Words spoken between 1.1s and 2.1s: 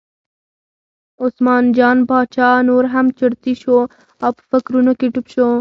عثمان جان